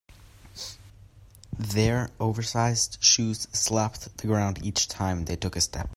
Their 1.59 2.09
oversized 2.19 2.97
shoes 3.03 3.47
slapped 3.53 4.17
the 4.17 4.25
ground 4.25 4.65
each 4.65 4.87
time 4.87 5.25
they 5.25 5.35
took 5.35 5.55
a 5.55 5.61
step. 5.61 5.89